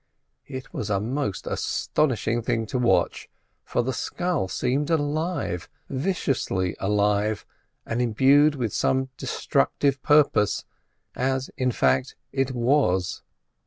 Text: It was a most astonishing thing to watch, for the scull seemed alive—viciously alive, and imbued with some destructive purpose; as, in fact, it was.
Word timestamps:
It 0.47 0.73
was 0.73 0.89
a 0.89 0.99
most 0.99 1.45
astonishing 1.45 2.41
thing 2.41 2.65
to 2.73 2.79
watch, 2.79 3.29
for 3.63 3.83
the 3.83 3.93
scull 3.93 4.47
seemed 4.47 4.89
alive—viciously 4.89 6.75
alive, 6.79 7.45
and 7.85 8.01
imbued 8.01 8.55
with 8.55 8.73
some 8.73 9.09
destructive 9.15 10.01
purpose; 10.01 10.65
as, 11.15 11.51
in 11.55 11.71
fact, 11.71 12.15
it 12.31 12.49
was. 12.55 13.21